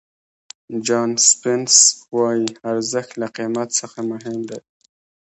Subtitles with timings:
[0.85, 1.73] جان سپینس
[2.15, 4.59] وایي ارزښت له قیمت څخه مهم دی.